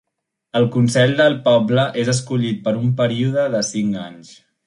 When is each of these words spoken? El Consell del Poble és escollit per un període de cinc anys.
El 0.59 0.63
Consell 0.75 1.13
del 1.19 1.35
Poble 1.49 1.83
és 2.05 2.09
escollit 2.15 2.65
per 2.69 2.75
un 2.79 2.91
període 3.05 3.47
de 3.59 3.63
cinc 3.71 4.03
anys. 4.07 4.35